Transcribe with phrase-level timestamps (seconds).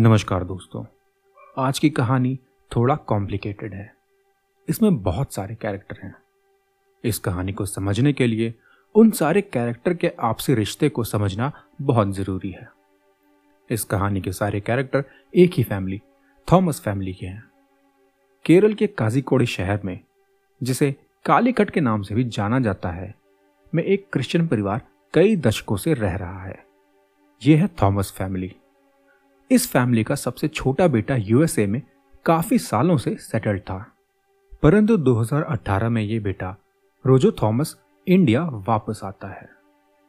[0.00, 0.84] नमस्कार दोस्तों।
[1.58, 2.38] आज की कहानी
[2.76, 3.94] थोड़ा कॉम्प्लिकेटेड है।
[4.68, 6.14] इसमें बहुत सारे कैरेक्टर हैं।
[7.04, 8.54] इस कहानी को समझने के लिए
[8.94, 11.52] उन सारे कैरेक्टर के आपसी रिश्ते को समझना
[11.82, 12.68] बहुत ज़रूरी है।
[13.70, 15.04] इस कहानी के सारे कैरेक्टर
[15.36, 16.02] एक ही फैमिली
[16.52, 17.50] थॉमस फैमिली के हैं।
[18.44, 20.00] केरल के काजीकोड़ी शहर में,
[20.62, 23.14] जिसे कालीकट के नाम से भी जाना जाता है,
[23.74, 24.80] में एक क्रिश्चियन परिवार
[25.14, 26.66] कई दशकों से रह रहा है।
[27.46, 28.56] यह है थॉमस फैमिली
[29.50, 31.82] इस फैमिली का सबसे छोटा बेटा यूएसए में
[32.24, 33.96] काफ़ी सालों से सेटल्ड था।
[34.62, 36.56] परंतु 2018 में ये बेटा
[37.06, 37.76] रोजो थॉमस
[38.08, 39.48] इंडिया वापस आता है।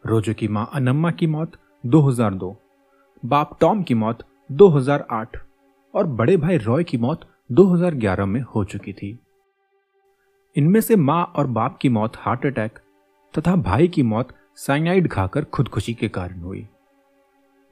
[0.05, 1.52] रोजो की माँ अनम्मा की मौत
[1.86, 2.55] 2002,
[3.26, 4.17] बाप टॉम की मौत
[4.52, 5.38] 2008
[5.95, 9.20] और बड़े भाई रॉय की मौत 2011 में हो चुकी थी।
[10.55, 12.80] इनमें से माँ और बाप की मौत हार्ट अटैक
[13.38, 16.67] तथा भाई की मौत साइनाइड खाकर खुदकुशी के कारण हुई।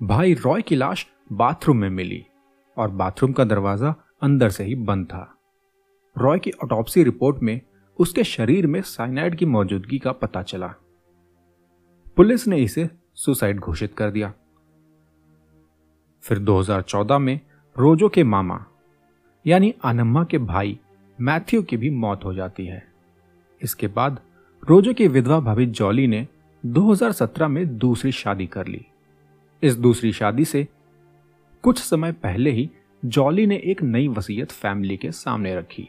[0.04, 2.26] भाई रॉय की लाश बाथरूम में मिली
[2.78, 5.38] और बाथरूम का दरवाज़ा अंदर से ही बंद था।
[6.18, 7.62] रॉय की ऑटोप्सी रिपोर्ट में
[8.00, 10.68] उसके शरीर में साइनाइड की मौजूदगी का पता चला।
[12.16, 14.34] पुलिस ने इसे सुसाइड घोषित कर दिया।
[16.22, 17.40] फिर 2014 में
[17.78, 18.66] रोजो के मामा,
[19.48, 20.80] यानी आनम्मा के भाई
[21.22, 22.88] मैथ्यू की भी मौत हो जाती है।
[23.62, 24.20] इसके बाद
[24.70, 26.28] रोजो की विधवा भाभी जॉली ने
[26.66, 28.86] 2017 में दूसरी शादी कर ली।
[29.64, 30.68] इस दूसरी शादी से
[31.64, 32.70] कुछ समय पहले ही
[33.06, 35.88] जॉली ने एक नई वसीयत फैमिली के सामने रखी,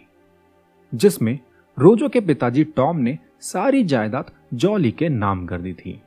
[0.94, 1.38] जिसमें
[1.78, 6.00] रोजो के पिताजी टॉम ने सारी जायदाद जॉली के नाम कर दी थी।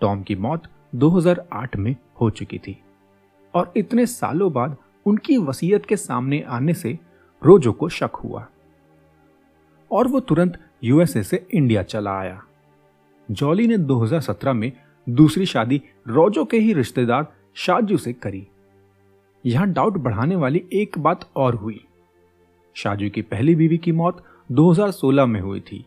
[0.00, 2.78] टॉम की मौत 2008 में हो चुकी थी
[3.54, 4.76] और इतने सालों बाद
[5.06, 6.98] उनकी वसीयत के सामने आने से
[7.42, 8.46] रोजो को शक हुआ
[9.90, 12.42] और वो तुरंत यूएसए से इंडिया चला आया।
[13.30, 14.72] जॉली ने 2017 में
[15.08, 18.46] दूसरी शादी रोजो के ही रिश्तेदार शाजू से करी।
[19.46, 21.84] यहाँ डाउट बढ़ाने वाली एक बात और हुई।
[22.74, 25.86] शाजू की पहली बीवी की मौत 2016 में हुई थी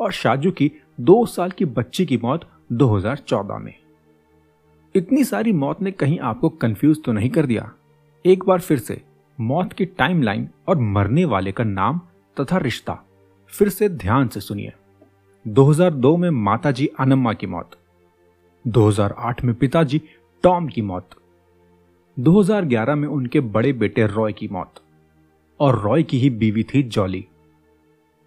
[0.00, 3.74] और शाजू की दो साल की बच्ची की मौत 2014 में।
[4.94, 7.72] इतनी सारी मौत ने कहीं आपको कंफ्यूज तो नहीं कर दिया?
[8.26, 9.02] एक बार फिर से,
[9.40, 12.00] मौत की टाइमलाइन और मरने वाले का नाम
[12.40, 12.98] तथा रिश्ता
[13.48, 14.72] फिर से ध्यान से सुनिए।
[15.48, 17.70] 2002 में माताजी अनम्मा की मौत
[18.66, 20.00] 2008 में पिताजी
[20.42, 21.08] टॉम की मौत
[22.18, 24.74] 2011 में उनके बड़े बेटे रॉय की मौत
[25.60, 27.26] और रॉय की ही बीवी थी जॉली।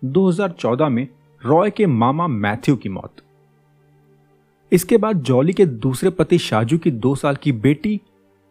[0.05, 1.07] 2014 में
[1.45, 3.15] रॉय के मामा मैथ्यू की मौत।
[4.71, 8.01] इसके बाद जॉली के दूसरे पति शाजू की दो साल की बेटी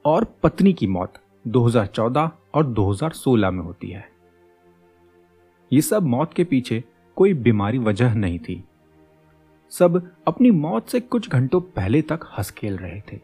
[0.04, 1.14] और पत्नी की मौत
[1.46, 4.10] 2014 और 2016 में होती है।
[5.72, 6.84] ये सब मौत के पीछे
[7.16, 8.64] कोई बीमारी वजह नहीं थी।
[9.70, 13.20] सब अपनी मौत से कुछ घंटों पहले तक हंस खेल रहे थे।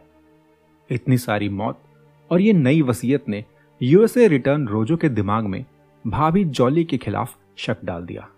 [0.90, 1.82] इतनी सारी मौत
[2.30, 3.44] और ये नई वसीयत ने
[3.82, 5.64] यूएसए रिटर्न रोजो के दिमाग में
[6.06, 8.28] भाभी जॉली के खिलाफ शक डाल दिया।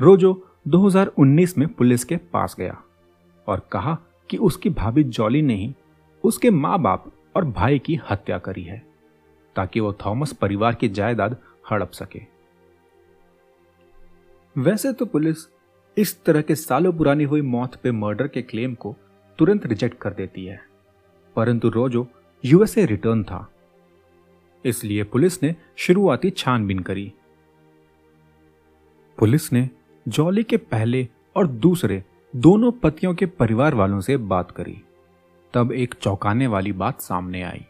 [0.00, 0.32] रोजो
[0.68, 2.82] 2019 में पुलिस के पास गया
[3.48, 3.98] और कहा
[4.30, 5.74] कि उसकी भाभी जॉली ने ही
[6.24, 8.86] उसके माँ बाप और भाई की हत्या करी है,
[9.56, 11.36] ताकि वो थॉमस परिवार की जायदाद
[11.70, 12.20] हड़प सके।
[14.56, 15.48] वैसे तो पुलिस
[15.96, 18.96] इस तरह के सालों पुरानी हुई मौत पे मर्डर के क्लेम को
[19.38, 20.62] तुरंत रिजेक्ट कर देती है।
[21.36, 22.08] परंतु रोजो
[22.44, 23.52] यूएसए रिटर्न था।
[24.64, 27.12] इसलिए पुलिस ने शुरुआती छानबीन करी।
[29.18, 29.70] पुलिस ने
[30.08, 32.04] जॉली के पहले और दूसरे
[32.36, 34.82] दोनों पतियों के परिवार वालों से बात करी।
[35.54, 37.64] तब एक चौंकाने वाली बात सामने आई।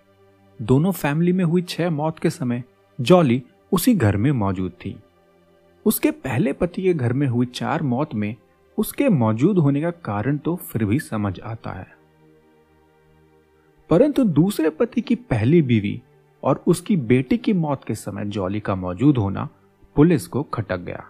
[0.62, 2.65] दोनों फैमिली में हुई छह मौत के समय
[3.00, 4.97] जॉली उसी घर में मौजूद थी।
[5.84, 8.37] उसके पहले पति के घर में हुई चार मौत में
[8.78, 11.97] उसके मौजूद होने का कारण तो फिर भी समझ आता है।
[13.91, 16.03] परंतु दूसरे पति की पहली बीवी
[16.42, 19.48] और उसकी बेटी की मौत के समय जॉली का मौजूद होना
[19.97, 21.04] पुलिस को खटक गया।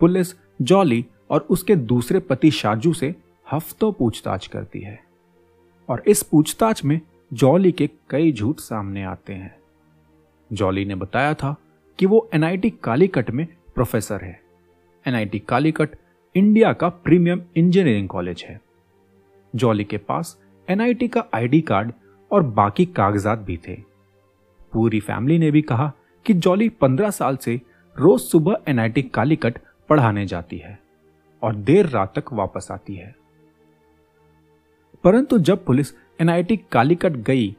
[0.00, 3.14] पुलिस जॉली और उसके दूसरे पति शाजू से
[3.52, 5.00] हफ्तों पूछताछ करती है
[5.88, 7.00] और इस पूछताछ में
[7.32, 9.56] जॉली के कई झूठ सामने आते हैं।
[10.52, 11.56] जॉली ने बताया था
[11.98, 14.40] कि वो एनआईटी कालीकट में प्रोफेसर है।
[15.06, 15.96] एनआईटी कालीकट
[16.34, 18.60] इंडिया का प्रीमियम इंजीनियरिंग कॉलेज है।
[19.56, 20.38] जॉली के पास
[20.68, 21.92] एनआईटी का आईडी कार्ड
[22.30, 23.74] और बाकी कागजात भी थे।
[24.72, 25.92] पूरी फैमिली ने भी कहा
[26.26, 27.60] कि जॉली पंद्रह साल से
[27.98, 29.58] रोज सुबह एनआईटी कालीकट
[29.88, 30.78] पढ़ाने जाती है
[31.42, 33.14] और देर रात तक वापस आती है।
[35.04, 37.56] परंतु जब पुलिस एनआईटी कालीकट गई,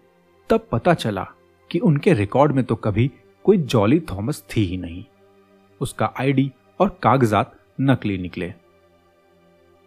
[0.50, 1.27] तब पता चला
[1.71, 3.12] कि उनके रिकॉर्ड में तो कभी
[3.44, 5.06] कोई जॉली थॉमस थी ही नहीं।
[5.81, 8.54] उसका आईडी और कागजात नकली निकले।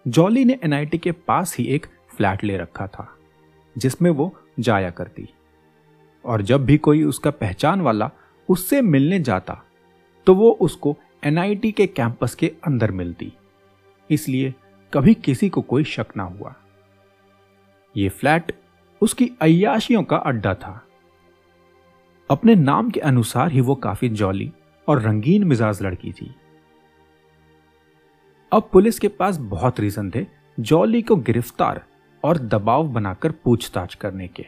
[0.07, 1.87] जॉली ने एनआईटी के पास ही एक
[2.17, 3.09] फ्लैट ले रखा था,
[3.77, 5.29] जिसमें वो जाया करती।
[6.25, 8.11] और जब भी कोई उसका पहचान वाला
[8.49, 9.63] उससे मिलने जाता
[10.27, 13.33] तो वो उसको एनआईटी के कैंपस के अंदर मिलती।
[14.11, 14.55] इसलिए
[14.93, 16.55] कभी किसी को कोई शक ना हुआ।
[17.95, 18.53] ये फ्लैट
[19.03, 20.81] उसकी अयाशियों का अड्डा था।
[22.31, 24.51] अपने नाम के अनुसार ही वो काफ़ी जॉली
[24.89, 26.35] और रंगीन मिजाज लड़की थी।
[28.53, 30.25] अब पुलिस के पास बहुत रीजन थे
[30.61, 31.81] जॉली को गिरफ़्तार
[32.23, 34.43] और दबाव बनाकर पूछताछ करने के।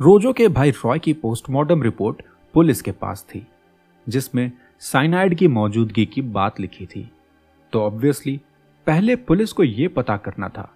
[0.00, 2.22] रोजो के भाई रॉय की पोस्टमार्टम रिपोर्ट
[2.54, 3.46] पुलिस के पास थी,
[4.06, 4.50] जिसमें
[4.80, 7.10] साइनाइड की मौजूदगी की बात लिखी थी।
[7.72, 8.40] तो ऑब्वियसली
[8.86, 10.68] पहले पुलिस को यह पता करना था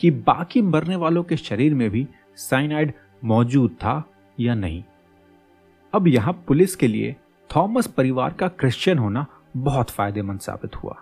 [0.00, 2.92] कि बाकी मरने वालों के शरीर में भी साइनाइड
[3.24, 4.02] मौजूद था
[4.40, 4.82] या नहीं।
[5.94, 7.16] अब यहाँ पुलिस के लिए
[7.50, 9.26] थॉमस परिवार का क्रिश्चियन होना
[9.56, 10.96] बहुत फ़ायदेमंद साबित हुआ।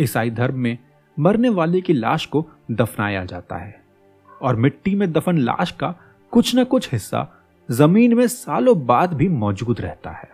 [0.00, 0.78] ईसाई धर्म में
[1.18, 3.82] मरने वाले की लाश को दफनाया जाता है
[4.42, 5.94] और मिट्टी में दफन लाश का
[6.32, 7.28] कुछ न कुछ हिस्सा
[7.70, 10.32] ज़मीन में सालों बाद भी मौजूद रहता है।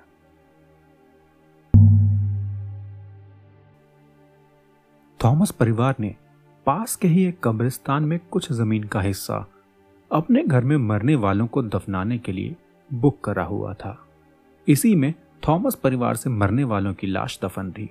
[5.25, 6.15] थॉमस परिवार ने
[6.67, 9.47] पास के ही एक कब्रिस्तान में कुछ ज़मीन का हिस्सा
[10.11, 12.57] अपने घर में मरने वालों को दफनाने के लिए
[12.91, 14.07] बुक करा हुआ था।
[14.69, 15.15] इसी में
[15.49, 17.91] थॉमस परिवार से मरने वालों की लाश दफन थी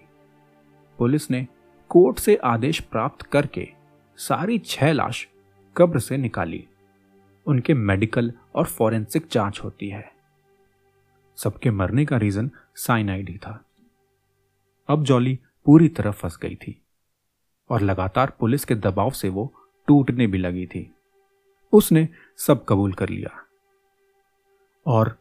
[0.98, 1.48] पुलिस ने
[1.89, 3.69] कोर्ट से आदेश प्राप्त करके
[4.18, 5.27] सारी छह लाश
[5.77, 6.68] कब्र से निकाली।
[7.45, 10.12] उनके मेडिकल और फॉरेंसिक जाँच होती है।
[11.36, 13.65] सबके मरने का रीजन साइनाइड ही था।
[14.88, 16.81] अब जॉली पूरी तरह फंस गई थी
[17.69, 19.53] और लगातार पुलिस के दबाव से वो
[19.88, 20.94] टूटने भी लगी थी।
[21.74, 23.45] उसने सब कबूल कर लिया।
[24.88, 25.18] और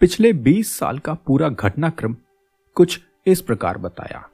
[0.00, 2.16] पिछले 20 साल का पूरा घटनाक्रम
[2.74, 4.30] कुछ इस प्रकार बताया।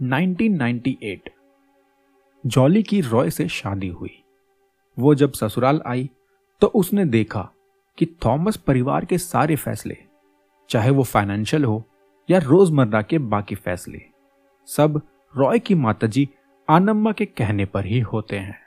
[0.00, 1.28] 1998
[2.46, 4.22] जॉली की रॉय से शादी हुई।
[4.98, 6.10] वो जब ससुराल आई
[6.60, 7.48] तो उसने देखा
[7.98, 9.96] कि थॉमस परिवार के सारे फैसले,
[10.70, 11.82] चाहे वो फाइनेंशियल हो
[12.30, 14.02] या रोज़मर्रा के बाकी फैसले,
[14.68, 15.00] सब
[15.36, 16.28] रॉय की माताजी
[16.68, 18.58] आनम्मा के कहने पर ही होते हैं।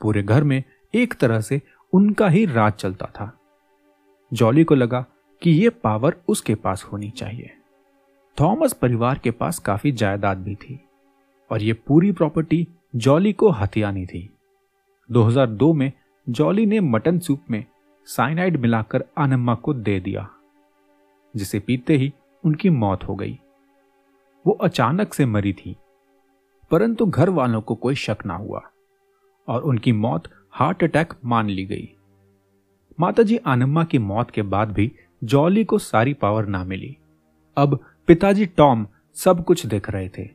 [0.00, 0.62] पूरे घर में
[0.94, 1.60] एक तरह से
[1.92, 3.38] उनका ही राज चलता था।
[4.32, 5.04] जॉली को लगा
[5.42, 7.52] कि यह पावर उसके पास होनी चाहिए।
[8.40, 10.78] थॉमस परिवार के पास काफ़ी जायदाद भी थी
[11.50, 12.66] और यह पूरी प्रॉपर्टी
[12.96, 14.28] जॉली को हथियानी थी।
[15.10, 15.92] 2002 में
[16.26, 17.64] जॉली ने मटन सूप में
[18.06, 20.28] साइनाइड मिलाकर आनम्मा को दे दिया,
[21.34, 22.12] जिसे पीते ही
[22.44, 23.38] उनकी मौत हो गई।
[24.44, 25.76] वो अचानक से मरी थी,
[26.70, 28.62] परंतु घर वालों को कोई शक ना हुआ
[29.48, 31.88] और उनकी मौत हार्ट अटैक मान ली गई।
[32.98, 34.92] माताजी आनम्मा की मौत के बाद भी
[35.24, 36.96] जॉली को सारी पावर ना मिली।
[37.56, 40.28] अब पिताजी टॉम सब कुछ देख रहे थे।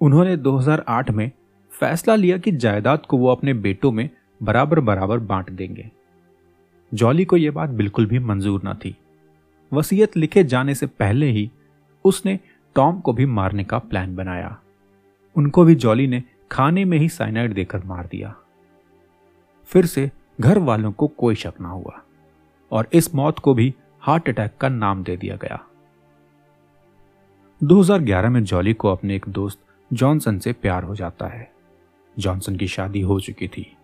[0.00, 1.30] उन्होंने 2008 में
[1.70, 4.10] फैसला लिया कि जायदाद को वो अपने बेटों में
[4.42, 5.90] बराबर बराबर बांट देंगे।
[6.94, 8.96] जॉली को यह बात बिल्कुल भी मंजूर न थी।
[9.72, 11.50] वसीयत लिखे जाने से पहले ही
[12.04, 12.38] उसने
[12.74, 14.58] टॉम को भी मारने का प्लान बनाया।
[15.36, 18.34] उनको भी जॉली ने खाने में ही साइनाइड देकर मार दिया।
[19.64, 20.10] फिर से
[20.40, 22.02] घर वालों को कोई शक ना हुआ
[22.72, 25.66] और इस मौत को भी हार्ट अटैक का नाम दे दिया गया।
[27.62, 29.58] 2011 में जॉली को अपने एक दोस्त
[29.92, 31.50] जॉनसन से प्यार हो जाता है।
[32.18, 33.76] जॉनसन की शादी हो चुकी थी,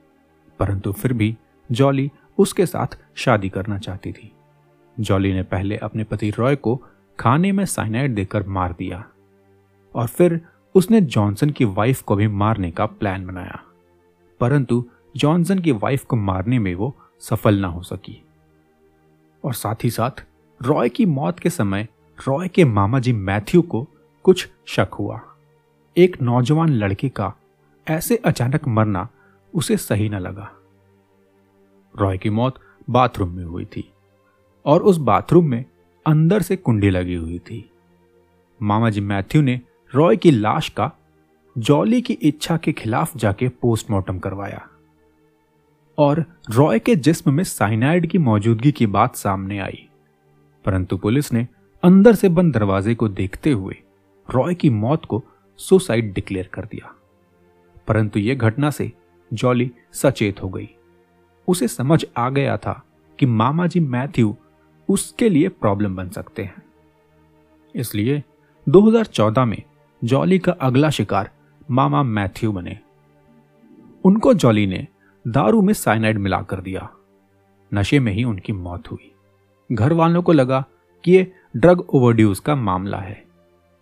[0.58, 1.36] परंतु फिर भी
[1.72, 4.32] जॉली उसके साथ शादी करना चाहती थी।
[5.00, 6.82] जॉली ने पहले अपने पति रॉय को
[7.18, 9.04] खाने में साइनाइड देकर मार दिया,
[9.94, 10.40] और फिर
[10.74, 13.60] उसने जॉनसन की वाइफ को भी मारने का प्लान बनाया।
[14.40, 14.84] परंतु
[15.16, 18.22] जॉनसन की वाइफ को मारने में वो सफल ना हो सकी,
[19.44, 20.24] और साथ ही साथ
[20.60, 21.88] रॉय की मौत के समय
[22.20, 23.88] रॉय के मामा जी मैथ्यू को
[24.22, 25.20] कुछ शक हुआ।
[25.96, 27.34] एक नौजवान लड़के का
[27.88, 29.08] ऐसे अचानक मरना
[29.54, 30.52] उसे सही न लगा।
[31.98, 32.54] रॉय की मौत
[32.90, 33.92] बाथरूम में हुई थी
[34.66, 35.64] और उस बाथरूम में
[36.06, 37.70] अंदर से कुंडी लगी हुई थी।
[38.62, 39.60] मामा जी मैथ्यू ने
[39.94, 40.92] रॉय की लाश का
[41.58, 44.68] जॉली की इच्छा के खिलाफ जाके पोस्टमार्टम करवाया
[45.98, 49.88] और रॉय के जिस्म में साइनाइड की मौजूदगी की बात सामने आई।
[50.64, 51.48] परंतु पुलिस ने
[51.82, 53.76] अंदर से बंद दरवाजे को देखते हुए
[54.34, 55.24] रॉय की मौत को
[55.56, 56.94] सुसाइड डिक्लेयर कर दिया।
[57.88, 58.92] परंतु यह घटना से
[59.32, 60.68] जॉली सचेत हो गई।
[61.48, 62.82] उसे समझ आ गया था
[63.18, 64.36] कि मामा जी मैथ्यू
[64.88, 66.62] उसके लिए प्रॉब्लम बन सकते हैं।
[67.74, 68.24] इसलिए
[68.68, 69.62] 2014 में
[70.04, 71.30] जॉली का अगला शिकार
[71.70, 72.78] मामा मैथ्यू बने।
[74.04, 74.86] उनको जॉली ने
[75.28, 76.90] दारू में साइनाइड मिलाकर दिया।
[77.74, 79.12] नशे में ही उनकी मौत हुई।
[79.72, 80.64] घर वालों को लगा
[81.04, 83.24] कि यह ड्रग ओवरड्यूज का मामला है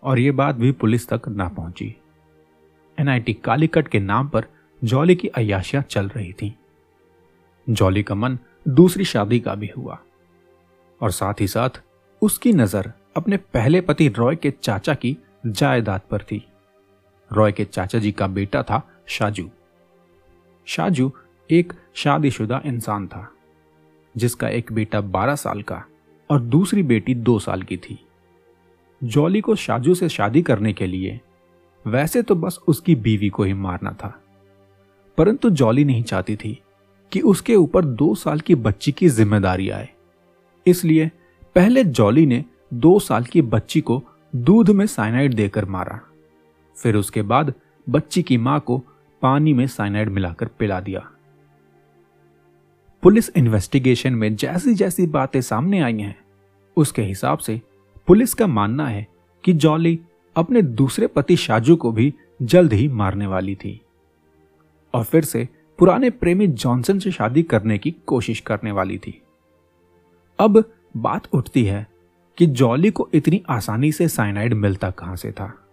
[0.03, 1.87] और यह बात भी पुलिस तक ना पहुँची।
[2.99, 4.45] एनआईटी कालीकट के नाम पर
[4.83, 6.55] जॉली की अयाशियाँ चल रही थी।
[7.67, 8.39] जॉली का मन
[8.69, 9.99] दूसरी शादी का भी हुआ
[11.01, 11.81] और साथ ही साथ
[12.23, 15.17] उसकी नज़र अपने पहले पति रॉय के चाचा की
[15.47, 16.43] जायदाद पर थी।
[17.31, 19.49] रॉय के चाचा जी का बेटा था शाजू।
[20.67, 21.11] शाजू
[21.51, 23.29] एक शादीशुदा इंसान था,
[24.15, 25.83] जिसका एक बेटा बारह साल का
[26.35, 27.99] और दूसरी बेटी दो साल की थी।
[29.03, 31.21] जॉली को शाजू से शादी करने के लिए
[31.85, 34.09] वैसे तो बस उसकी बीवी को ही मारना था।
[35.19, 36.59] परंतु जॉली नहीं चाहती थी
[37.13, 39.89] कि उसके ऊपर दो साल की बच्ची की ज़िम्मेदारी आए।
[40.67, 41.11] इसलिए
[41.57, 46.01] पहले जॉली ने दो साल की बच्ची को दूध में साइनाइड देकर मारा।
[46.77, 47.53] फिर उसके बाद
[47.87, 48.79] बच्ची की माँ को
[49.23, 51.11] पानी में साइनाइड मिलाकर पिला दिया।
[53.03, 56.17] पुलिस इन्वेस्टिगेशन में जैसी जैसी बातें सामने आई हैं
[56.77, 57.61] उसके हिसाब से
[58.07, 59.07] पुलिस का मानना है
[59.45, 60.01] कि जॉली
[60.37, 63.81] अपने दूसरे पति शाजू को भी जल्द ही मारने वाली थी।
[64.95, 69.23] और फिर से पुराने प्रेमी जॉनसन से शादी करने की कोशिश करने वाली थी।
[70.39, 70.65] अब
[70.97, 71.87] बात उठती है
[72.37, 75.67] कि जॉली को इतनी आसानी से साइनाइड मिलता कहाँ से था।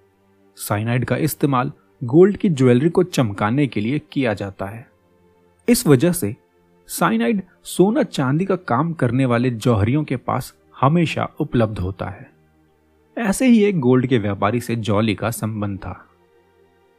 [0.55, 1.71] साइनाइड का इस्तेमाल
[2.03, 4.89] गोल्ड की ज्वेलरी को चमकाने के लिए किया जाता है।
[5.69, 6.35] इस वजह से
[6.87, 12.31] साइनाइड सोना चांदी का काम करने वाले जौहरियों के पास हमेशा उपलब्ध होता है।
[13.17, 16.09] ऐसे ही एक गोल्ड के व्यापारी से जॉली का संबंध था,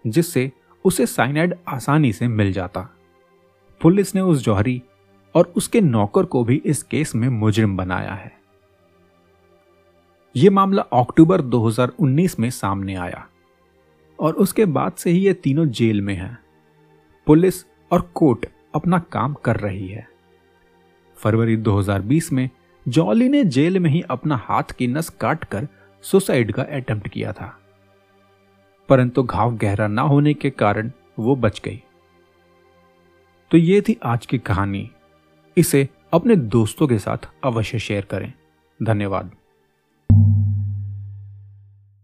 [0.06, 0.52] जिससे
[0.84, 2.88] उसे साइनाइड आसानी से मिल जाता।
[3.80, 4.82] पुलिस ने उस जौहरी
[5.34, 8.40] और उसके नौकर को भी इस केस में मुजरिम बनाया है।
[10.36, 13.28] यह मामला अक्टूबर 2019 में सामने आया
[14.20, 16.38] और उसके बाद से ही ये तीनों जेल में हैं।
[17.26, 20.08] पुलिस और कोर्ट अपना काम कर रही है।
[21.16, 22.50] फरवरी 2020 में
[22.88, 25.68] जॉली ने जेल में ही अपना हाथ की नस काटकर
[26.02, 27.58] सुसाइड का अटेम्प्ट किया था।
[28.88, 31.82] परंतु घाव गहरा ना होने के कारण वो बच गई।
[33.50, 34.90] तो ये थी आज की कहानी।
[35.56, 38.32] इसे अपने दोस्तों के साथ अवश्य शेयर करें।
[38.82, 39.30] धन्यवाद।